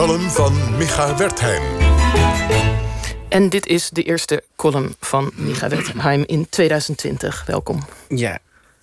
column 0.00 0.30
van 0.30 0.76
Micha 0.76 1.16
Wertheim. 1.16 1.62
En 3.28 3.48
dit 3.48 3.66
is 3.66 3.90
de 3.90 4.02
eerste 4.02 4.44
column 4.56 4.94
van 5.00 5.30
Micha 5.34 5.68
Wertheim 5.68 6.22
in 6.26 6.46
2020. 6.48 7.44
Welkom. 7.46 7.84
Ja, 8.08 8.38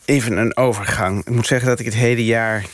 even 0.05 0.38
een 0.38 0.57
overgang. 0.57 1.20
Ik 1.25 1.34
moet 1.34 1.48
zeggen 1.48 1.68
dat 1.68 1.80
ik 1.80 1.86
het 1.86 1.93
hele 1.93 2.25
jaar 2.25 2.66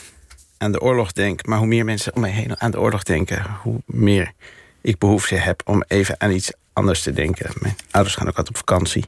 aan 0.58 0.72
de 0.72 0.80
oorlog 0.80 1.12
denk. 1.12 1.46
Maar 1.46 1.58
hoe 1.58 1.66
meer 1.66 1.84
mensen 1.84 2.14
om 2.14 2.20
mij 2.20 2.30
heen 2.30 2.60
aan 2.60 2.70
de 2.70 2.80
oorlog 2.80 3.02
denken, 3.02 3.46
hoe 3.62 3.80
meer 3.86 4.32
ik 4.80 4.98
behoefte 4.98 5.34
heb 5.34 5.62
om 5.64 5.84
even 5.88 6.14
aan 6.18 6.30
iets 6.30 6.52
anders 6.72 7.02
te 7.02 7.12
denken. 7.12 7.50
Mijn 7.60 7.76
ouders 7.90 8.14
gaan 8.14 8.28
ook 8.28 8.36
altijd 8.36 8.56
op 8.56 8.68
vakantie. 8.68 9.04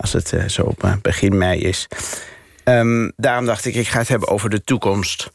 Als 0.00 0.12
het 0.12 0.32
uh, 0.32 0.48
zo 0.48 0.62
op 0.62 0.84
uh, 0.84 0.94
begin 1.02 1.38
mei 1.38 1.60
is. 1.60 1.88
Um, 2.64 3.12
daarom 3.16 3.46
dacht 3.46 3.64
ik, 3.64 3.74
ik 3.74 3.88
ga 3.88 3.98
het 3.98 4.08
hebben 4.08 4.28
over 4.28 4.50
de 4.50 4.64
toekomst. 4.64 5.30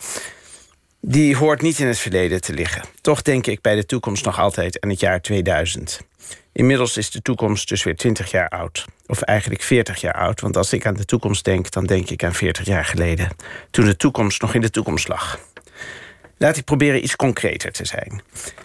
Die 1.01 1.35
hoort 1.35 1.61
niet 1.61 1.79
in 1.79 1.87
het 1.87 1.99
verleden 1.99 2.41
te 2.41 2.53
liggen. 2.53 2.83
Toch 3.01 3.21
denk 3.21 3.47
ik 3.47 3.61
bij 3.61 3.75
de 3.75 3.85
toekomst 3.85 4.25
nog 4.25 4.39
altijd 4.39 4.81
aan 4.81 4.89
het 4.89 4.99
jaar 4.99 5.21
2000. 5.21 6.01
Inmiddels 6.51 6.97
is 6.97 7.11
de 7.11 7.21
toekomst 7.21 7.70
dus 7.70 7.83
weer 7.83 7.95
20 7.95 8.31
jaar 8.31 8.49
oud. 8.49 8.85
Of 9.07 9.21
eigenlijk 9.21 9.61
40 9.61 10.01
jaar 10.01 10.13
oud. 10.13 10.41
Want 10.41 10.57
als 10.57 10.73
ik 10.73 10.85
aan 10.85 10.93
de 10.93 11.05
toekomst 11.05 11.45
denk, 11.45 11.71
dan 11.71 11.85
denk 11.85 12.09
ik 12.09 12.23
aan 12.23 12.33
40 12.33 12.65
jaar 12.65 12.85
geleden. 12.85 13.29
Toen 13.71 13.85
de 13.85 13.95
toekomst 13.95 14.41
nog 14.41 14.53
in 14.53 14.61
de 14.61 14.70
toekomst 14.70 15.07
lag. 15.07 15.39
Laat 16.37 16.57
ik 16.57 16.65
proberen 16.65 17.03
iets 17.03 17.15
concreter 17.15 17.71
te 17.71 17.85
zijn. 17.85 18.21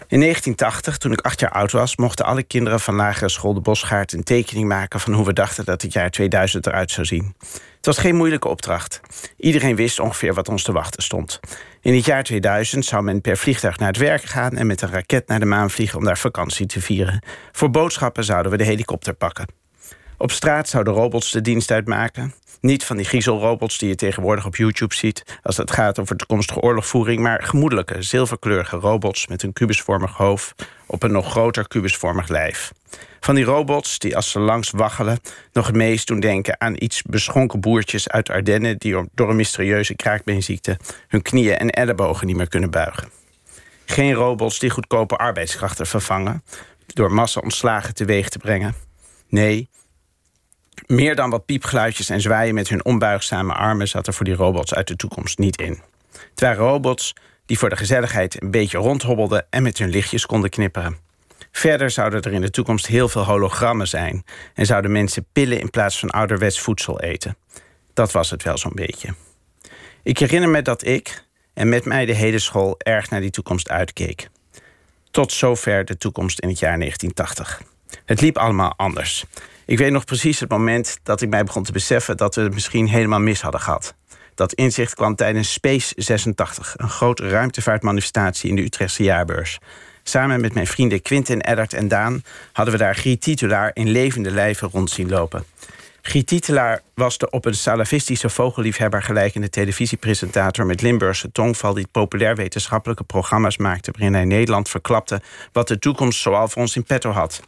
In 0.07 0.19
1980, 0.19 0.97
toen 0.97 1.11
ik 1.11 1.21
acht 1.21 1.39
jaar 1.39 1.51
oud 1.51 1.71
was, 1.71 1.95
mochten 1.95 2.25
alle 2.25 2.43
kinderen 2.43 2.79
van 2.79 2.95
lagere 2.95 3.29
school 3.29 3.53
de 3.53 3.59
Bosgaard 3.59 4.13
een 4.13 4.23
tekening 4.23 4.67
maken 4.67 4.99
van 4.99 5.13
hoe 5.13 5.25
we 5.25 5.33
dachten 5.33 5.65
dat 5.65 5.81
het 5.81 5.93
jaar 5.93 6.09
2000 6.09 6.67
eruit 6.67 6.91
zou 6.91 7.05
zien. 7.05 7.35
Het 7.83 7.95
was 7.95 8.03
geen 8.03 8.15
moeilijke 8.15 8.47
opdracht. 8.47 9.01
Iedereen 9.37 9.75
wist 9.75 9.99
ongeveer 9.99 10.33
wat 10.33 10.49
ons 10.49 10.63
te 10.63 10.71
wachten 10.71 11.03
stond. 11.03 11.39
In 11.81 11.93
het 11.93 12.05
jaar 12.05 12.23
2000 12.23 12.85
zou 12.85 13.03
men 13.03 13.21
per 13.21 13.37
vliegtuig 13.37 13.77
naar 13.77 13.87
het 13.87 13.97
werk 13.97 14.23
gaan 14.23 14.57
en 14.57 14.67
met 14.67 14.81
een 14.81 14.89
raket 14.89 15.27
naar 15.27 15.39
de 15.39 15.45
maan 15.45 15.69
vliegen 15.69 15.97
om 15.97 16.05
daar 16.05 16.17
vakantie 16.17 16.65
te 16.65 16.81
vieren. 16.81 17.23
Voor 17.51 17.69
boodschappen 17.69 18.23
zouden 18.23 18.51
we 18.51 18.57
de 18.57 18.63
helikopter 18.63 19.13
pakken. 19.13 19.47
Op 20.17 20.31
straat 20.31 20.69
zouden 20.69 20.93
robots 20.93 21.31
de 21.31 21.41
dienst 21.41 21.71
uitmaken. 21.71 22.33
Niet 22.63 22.83
van 22.83 22.97
die 22.97 23.05
griezelrobots 23.05 23.77
die 23.77 23.89
je 23.89 23.95
tegenwoordig 23.95 24.45
op 24.45 24.55
YouTube 24.55 24.95
ziet 24.95 25.39
als 25.41 25.57
het 25.57 25.71
gaat 25.71 25.99
over 25.99 26.15
toekomstige 26.15 26.59
oorlogvoering, 26.59 27.21
maar 27.21 27.43
gemoedelijke, 27.43 28.01
zilverkleurige 28.01 28.75
robots 28.75 29.27
met 29.27 29.43
een 29.43 29.53
kubusvormig 29.53 30.17
hoofd 30.17 30.53
op 30.85 31.03
een 31.03 31.11
nog 31.11 31.31
groter 31.31 31.67
kubusvormig 31.67 32.27
lijf. 32.27 32.71
Van 33.19 33.35
die 33.35 33.43
robots 33.43 33.99
die 33.99 34.15
als 34.15 34.31
ze 34.31 34.39
langs 34.39 34.71
waggelen 34.71 35.19
nog 35.53 35.67
het 35.67 35.75
meest 35.75 36.07
doen 36.07 36.19
denken 36.19 36.61
aan 36.61 36.75
iets 36.77 37.01
beschonken 37.01 37.59
boertjes 37.59 38.09
uit 38.09 38.29
Ardennen 38.29 38.77
die 38.77 39.03
door 39.13 39.29
een 39.29 39.35
mysterieuze 39.35 39.95
kraakbeenziekte 39.95 40.77
hun 41.07 41.21
knieën 41.21 41.57
en 41.57 41.69
ellebogen 41.69 42.27
niet 42.27 42.35
meer 42.35 42.49
kunnen 42.49 42.71
buigen. 42.71 43.09
Geen 43.85 44.13
robots 44.13 44.59
die 44.59 44.69
goedkope 44.69 45.15
arbeidskrachten 45.17 45.87
vervangen 45.87 46.43
door 46.87 47.13
massa 47.13 47.39
ontslagen 47.39 47.93
teweeg 47.93 48.29
te 48.29 48.37
brengen. 48.37 48.75
Nee, 49.27 49.69
meer 50.87 51.15
dan 51.15 51.29
wat 51.29 51.45
piepgeluidjes 51.45 52.09
en 52.09 52.21
zwaaien 52.21 52.53
met 52.53 52.69
hun 52.69 52.85
onbuigzame 52.85 53.53
armen 53.53 53.87
zat 53.87 54.07
er 54.07 54.13
voor 54.13 54.25
die 54.25 54.35
robots 54.35 54.73
uit 54.73 54.87
de 54.87 54.95
toekomst 54.95 55.37
niet 55.37 55.61
in. 55.61 55.81
Het 56.11 56.39
waren 56.39 56.65
robots 56.65 57.13
die 57.45 57.57
voor 57.57 57.69
de 57.69 57.75
gezelligheid 57.75 58.41
een 58.41 58.51
beetje 58.51 58.77
rondhobbelden 58.77 59.45
en 59.49 59.63
met 59.63 59.77
hun 59.77 59.89
lichtjes 59.89 60.25
konden 60.25 60.49
knipperen. 60.49 60.97
Verder 61.51 61.89
zouden 61.89 62.21
er 62.21 62.33
in 62.33 62.41
de 62.41 62.49
toekomst 62.49 62.87
heel 62.87 63.09
veel 63.09 63.23
hologrammen 63.23 63.87
zijn 63.87 64.25
en 64.53 64.65
zouden 64.65 64.91
mensen 64.91 65.25
pillen 65.31 65.59
in 65.59 65.69
plaats 65.69 65.99
van 65.99 66.09
ouderwets 66.09 66.59
voedsel 66.59 66.99
eten. 66.99 67.37
Dat 67.93 68.11
was 68.11 68.29
het 68.29 68.43
wel 68.43 68.57
zo'n 68.57 68.75
beetje. 68.75 69.13
Ik 70.03 70.17
herinner 70.17 70.49
me 70.49 70.61
dat 70.61 70.85
ik 70.85 71.23
en 71.53 71.69
met 71.69 71.85
mij 71.85 72.05
de 72.05 72.13
hele 72.13 72.39
school 72.39 72.75
erg 72.77 73.09
naar 73.09 73.21
die 73.21 73.29
toekomst 73.29 73.69
uitkeek. 73.69 74.29
Tot 75.11 75.31
zover 75.31 75.85
de 75.85 75.97
toekomst 75.97 76.39
in 76.39 76.49
het 76.49 76.59
jaar 76.59 76.77
1980. 76.77 77.61
Het 78.05 78.21
liep 78.21 78.37
allemaal 78.37 78.73
anders. 78.77 79.25
Ik 79.65 79.77
weet 79.77 79.91
nog 79.91 80.05
precies 80.05 80.39
het 80.39 80.49
moment 80.49 80.99
dat 81.03 81.21
ik 81.21 81.29
mij 81.29 81.43
begon 81.43 81.63
te 81.63 81.71
beseffen 81.71 82.17
dat 82.17 82.35
we 82.35 82.41
het 82.41 82.53
misschien 82.53 82.87
helemaal 82.87 83.19
mis 83.19 83.41
hadden 83.41 83.61
gehad. 83.61 83.95
Dat 84.35 84.53
inzicht 84.53 84.95
kwam 84.95 85.15
tijdens 85.15 85.53
Space 85.53 85.93
86, 85.97 86.73
een 86.77 86.89
grote 86.89 87.29
ruimtevaartmanifestatie 87.29 88.49
in 88.49 88.55
de 88.55 88.63
Utrechtse 88.63 89.03
jaarbeurs. 89.03 89.59
Samen 90.03 90.41
met 90.41 90.53
mijn 90.53 90.67
vrienden 90.67 91.01
Quintin, 91.01 91.41
Eddard 91.41 91.73
en 91.73 91.87
Daan 91.87 92.23
hadden 92.53 92.73
we 92.73 92.79
daar 92.79 92.95
Griet 92.95 93.21
Titulaar 93.21 93.71
in 93.73 93.89
levende 93.89 94.31
lijven 94.31 94.69
rond 94.69 94.89
zien 94.89 95.09
lopen. 95.09 95.43
Griet 96.01 96.27
Titelaar 96.27 96.81
was 96.93 97.17
de 97.17 97.29
op 97.29 97.45
een 97.45 97.55
salafistische 97.55 98.29
vogelliefhebber 98.29 99.03
gelijkende 99.03 99.49
televisiepresentator 99.49 100.65
met 100.65 100.81
Limburgse 100.81 101.31
tongval 101.31 101.73
die 101.73 101.87
populair 101.91 102.35
wetenschappelijke 102.35 103.03
programma's 103.03 103.57
maakte 103.57 103.91
waarin 103.91 104.13
hij 104.13 104.25
Nederland 104.25 104.69
verklapte 104.69 105.21
wat 105.51 105.67
de 105.67 105.79
toekomst 105.79 106.21
zoal 106.21 106.47
voor 106.47 106.61
ons 106.61 106.75
in 106.75 106.83
petto 106.83 107.11
had. 107.11 107.41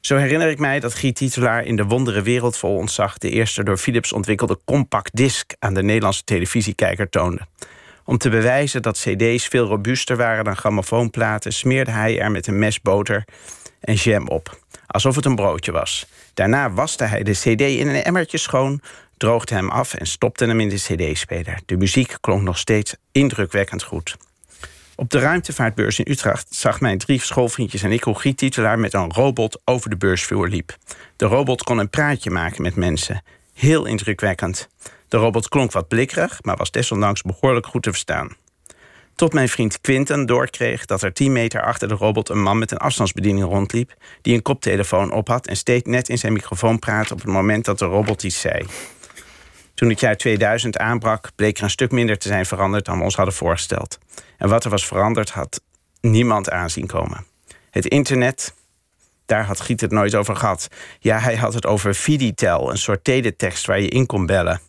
Zo 0.00 0.16
herinner 0.16 0.48
ik 0.48 0.58
mij 0.58 0.80
dat 0.80 0.94
Giet 0.94 1.16
Titelaar 1.16 1.64
in 1.64 1.76
de 1.76 1.84
wondere 1.84 2.22
wereld 2.22 2.56
vol 2.56 2.76
ontzag... 2.76 3.18
de 3.18 3.30
eerste 3.30 3.62
door 3.62 3.76
Philips 3.76 4.12
ontwikkelde 4.12 4.58
compact 4.64 5.16
disc 5.16 5.52
aan 5.58 5.74
de 5.74 5.82
Nederlandse 5.82 6.24
televisiekijker 6.24 7.08
toonde. 7.08 7.46
Om 8.04 8.18
te 8.18 8.30
bewijzen 8.30 8.82
dat 8.82 8.98
cd's 8.98 9.46
veel 9.46 9.66
robuuster 9.66 10.16
waren 10.16 10.44
dan 10.44 10.56
grammofoonplaten... 10.56 11.52
smeerde 11.52 11.90
hij 11.90 12.20
er 12.20 12.30
met 12.30 12.46
een 12.46 12.58
mes 12.58 12.80
boter 12.80 13.24
en 13.80 13.94
jam 13.94 14.28
op. 14.28 14.58
Alsof 14.86 15.16
het 15.16 15.24
een 15.24 15.34
broodje 15.34 15.72
was. 15.72 16.06
Daarna 16.34 16.70
waste 16.70 17.04
hij 17.04 17.22
de 17.22 17.32
cd 17.32 17.60
in 17.60 17.88
een 17.88 18.02
emmertje 18.02 18.38
schoon... 18.38 18.80
droogde 19.16 19.54
hem 19.54 19.70
af 19.70 19.94
en 19.94 20.06
stopte 20.06 20.46
hem 20.46 20.60
in 20.60 20.68
de 20.68 20.76
cd-speler. 20.76 21.60
De 21.66 21.76
muziek 21.76 22.16
klonk 22.20 22.42
nog 22.42 22.58
steeds 22.58 22.94
indrukwekkend 23.12 23.82
goed. 23.82 24.16
Op 25.00 25.10
de 25.10 25.18
ruimtevaartbeurs 25.18 25.98
in 25.98 26.06
Utrecht 26.10 26.46
zag 26.54 26.80
mijn 26.80 26.98
drie 26.98 27.20
schoolvriendjes 27.20 27.82
en 27.82 27.92
ik 27.92 28.02
hoe 28.02 28.18
Giet 28.18 28.36
Titelaar 28.36 28.78
met 28.78 28.94
een 28.94 29.12
robot 29.12 29.60
over 29.64 29.90
de 29.90 29.96
beursvloer 29.96 30.48
liep. 30.48 30.76
De 31.16 31.24
robot 31.24 31.62
kon 31.62 31.78
een 31.78 31.90
praatje 31.90 32.30
maken 32.30 32.62
met 32.62 32.74
mensen. 32.76 33.22
Heel 33.54 33.84
indrukwekkend. 33.84 34.68
De 35.08 35.16
robot 35.16 35.48
klonk 35.48 35.72
wat 35.72 35.88
blikkerig, 35.88 36.42
maar 36.42 36.56
was 36.56 36.70
desondanks 36.70 37.22
behoorlijk 37.22 37.66
goed 37.66 37.82
te 37.82 37.90
verstaan. 37.90 38.36
Tot 39.14 39.32
mijn 39.32 39.48
vriend 39.48 39.80
Quinten 39.80 40.26
doorkreeg 40.26 40.84
dat 40.84 41.02
er 41.02 41.12
10 41.12 41.32
meter 41.32 41.62
achter 41.62 41.88
de 41.88 41.94
robot 41.94 42.28
een 42.28 42.42
man 42.42 42.58
met 42.58 42.70
een 42.70 42.78
afstandsbediening 42.78 43.46
rondliep, 43.46 43.94
die 44.22 44.34
een 44.34 44.42
koptelefoon 44.42 45.12
op 45.12 45.28
had 45.28 45.46
en 45.46 45.56
steeds 45.56 45.88
net 45.88 46.08
in 46.08 46.18
zijn 46.18 46.32
microfoon 46.32 46.78
praatte 46.78 47.12
op 47.12 47.18
het 47.18 47.28
moment 47.28 47.64
dat 47.64 47.78
de 47.78 47.84
robot 47.84 48.22
iets 48.22 48.40
zei. 48.40 48.66
Toen 49.80 49.88
het 49.88 50.00
jaar 50.00 50.16
2000 50.16 50.78
aanbrak, 50.78 51.30
bleek 51.36 51.56
er 51.56 51.62
een 51.62 51.70
stuk 51.70 51.90
minder 51.90 52.18
te 52.18 52.28
zijn 52.28 52.46
veranderd 52.46 52.84
dan 52.84 52.98
we 52.98 53.04
ons 53.04 53.16
hadden 53.16 53.34
voorgesteld. 53.34 53.98
En 54.38 54.48
wat 54.48 54.64
er 54.64 54.70
was 54.70 54.86
veranderd, 54.86 55.30
had 55.30 55.62
niemand 56.00 56.50
aanzien 56.50 56.86
komen. 56.86 57.26
Het 57.70 57.86
internet, 57.86 58.54
daar 59.26 59.44
had 59.44 59.60
Giet 59.60 59.80
het 59.80 59.90
nooit 59.90 60.14
over 60.14 60.36
gehad. 60.36 60.68
Ja, 60.98 61.18
hij 61.18 61.36
had 61.36 61.54
het 61.54 61.66
over 61.66 61.94
Viditel, 61.94 62.70
een 62.70 62.78
soort 62.78 63.04
teletext 63.04 63.66
waar 63.66 63.80
je 63.80 63.88
in 63.88 64.06
kon 64.06 64.26
bellen. 64.26 64.60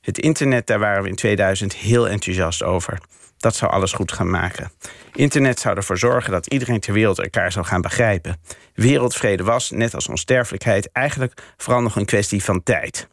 Het 0.00 0.18
internet, 0.18 0.66
daar 0.66 0.78
waren 0.78 1.02
we 1.02 1.08
in 1.08 1.16
2000 1.16 1.74
heel 1.74 2.08
enthousiast 2.08 2.62
over. 2.62 2.98
Dat 3.38 3.56
zou 3.56 3.72
alles 3.72 3.92
goed 3.92 4.12
gaan 4.12 4.30
maken. 4.30 4.72
Internet 5.12 5.60
zou 5.60 5.76
ervoor 5.76 5.98
zorgen 5.98 6.32
dat 6.32 6.46
iedereen 6.46 6.80
ter 6.80 6.92
wereld 6.92 7.18
elkaar 7.18 7.52
zou 7.52 7.64
gaan 7.64 7.80
begrijpen. 7.80 8.40
Wereldvrede 8.74 9.42
was, 9.42 9.70
net 9.70 9.94
als 9.94 10.08
onsterfelijkheid, 10.08 10.92
eigenlijk 10.92 11.42
vooral 11.56 11.82
nog 11.82 11.96
een 11.96 12.04
kwestie 12.04 12.44
van 12.44 12.62
tijd. 12.62 13.08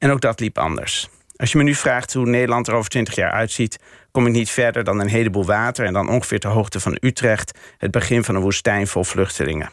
En 0.00 0.10
ook 0.10 0.20
dat 0.20 0.40
liep 0.40 0.58
anders. 0.58 1.08
Als 1.36 1.52
je 1.52 1.58
me 1.58 1.64
nu 1.64 1.74
vraagt 1.74 2.12
hoe 2.12 2.26
Nederland 2.26 2.68
er 2.68 2.74
over 2.74 2.90
20 2.90 3.14
jaar 3.14 3.30
uitziet, 3.30 3.78
kom 4.10 4.26
ik 4.26 4.32
niet 4.32 4.50
verder 4.50 4.84
dan 4.84 5.00
een 5.00 5.08
heleboel 5.08 5.44
water 5.44 5.86
en 5.86 5.92
dan 5.92 6.08
ongeveer 6.08 6.40
ter 6.40 6.50
hoogte 6.50 6.80
van 6.80 6.98
Utrecht 7.00 7.58
het 7.78 7.90
begin 7.90 8.24
van 8.24 8.34
een 8.34 8.40
woestijn 8.40 8.86
vol 8.86 9.04
vluchtelingen. 9.04 9.70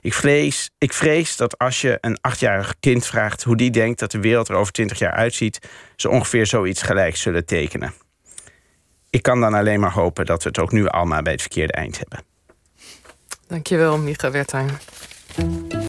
Ik 0.00 0.14
vrees, 0.14 0.70
ik 0.78 0.92
vrees 0.92 1.36
dat 1.36 1.58
als 1.58 1.80
je 1.80 1.98
een 2.00 2.18
achtjarig 2.20 2.74
kind 2.80 3.06
vraagt 3.06 3.42
hoe 3.42 3.56
die 3.56 3.70
denkt 3.70 3.98
dat 3.98 4.10
de 4.10 4.20
wereld 4.20 4.48
er 4.48 4.54
over 4.54 4.72
20 4.72 4.98
jaar 4.98 5.12
uitziet, 5.12 5.68
ze 5.96 6.08
ongeveer 6.08 6.46
zoiets 6.46 6.82
gelijk 6.82 7.16
zullen 7.16 7.46
tekenen. 7.46 7.94
Ik 9.10 9.22
kan 9.22 9.40
dan 9.40 9.54
alleen 9.54 9.80
maar 9.80 9.92
hopen 9.92 10.26
dat 10.26 10.42
we 10.42 10.48
het 10.48 10.58
ook 10.58 10.72
nu 10.72 10.86
allemaal 10.86 11.22
bij 11.22 11.32
het 11.32 11.40
verkeerde 11.40 11.72
eind 11.72 11.98
hebben. 11.98 12.24
Dankjewel, 13.46 13.98
Micha 13.98 14.30
Wertheim. 14.30 14.68